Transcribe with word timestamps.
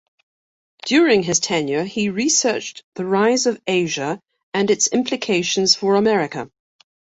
During 0.87 1.21
his 1.21 1.39
tenure 1.39 1.83
he 1.83 2.09
researched 2.09 2.83
the 2.95 3.05
rise 3.05 3.45
of 3.45 3.61
Asia 3.67 4.19
and 4.51 4.71
its 4.71 4.87
implications 4.87 5.75
for 5.75 5.93
America. 5.93 6.49